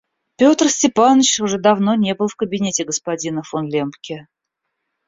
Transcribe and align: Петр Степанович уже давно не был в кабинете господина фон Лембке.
Петр 0.35 0.67
Степанович 0.69 1.41
уже 1.41 1.59
давно 1.59 1.93
не 1.93 2.15
был 2.15 2.27
в 2.27 2.35
кабинете 2.35 2.85
господина 2.85 3.43
фон 3.43 3.67
Лембке. 3.67 4.25